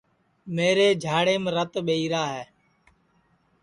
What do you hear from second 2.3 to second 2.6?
ہے